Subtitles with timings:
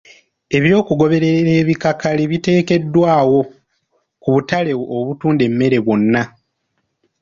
[0.57, 3.39] Eby'okugoberera ebikakali, biteekeddwawo
[4.21, 6.23] ku butale obutunda emmere bwonna.